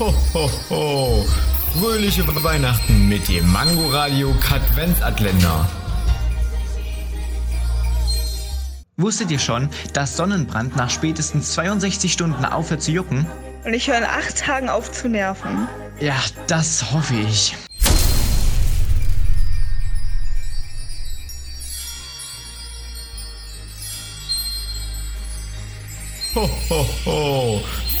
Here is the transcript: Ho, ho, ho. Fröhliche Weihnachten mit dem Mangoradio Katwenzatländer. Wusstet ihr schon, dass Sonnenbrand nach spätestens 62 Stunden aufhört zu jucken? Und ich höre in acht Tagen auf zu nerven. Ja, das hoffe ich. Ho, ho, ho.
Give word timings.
Ho, 0.00 0.14
ho, 0.32 0.50
ho. 0.70 1.26
Fröhliche 1.78 2.26
Weihnachten 2.42 3.06
mit 3.06 3.28
dem 3.28 3.52
Mangoradio 3.52 4.34
Katwenzatländer. 4.40 5.68
Wusstet 8.96 9.30
ihr 9.30 9.38
schon, 9.38 9.68
dass 9.92 10.16
Sonnenbrand 10.16 10.74
nach 10.74 10.88
spätestens 10.88 11.52
62 11.52 12.14
Stunden 12.14 12.46
aufhört 12.46 12.82
zu 12.82 12.92
jucken? 12.92 13.26
Und 13.66 13.74
ich 13.74 13.88
höre 13.88 13.98
in 13.98 14.04
acht 14.04 14.38
Tagen 14.38 14.70
auf 14.70 14.90
zu 14.90 15.06
nerven. 15.06 15.68
Ja, 16.00 16.16
das 16.46 16.92
hoffe 16.92 17.16
ich. 17.16 17.54
Ho, 26.34 26.48
ho, 26.70 26.86
ho. 27.04 27.60